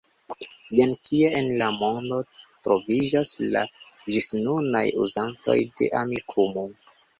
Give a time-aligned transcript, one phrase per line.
[0.77, 2.21] Jen kie en la mondo
[2.69, 3.63] troviĝas la
[4.15, 6.69] ĝisnunaj uzantoj de Amikumu.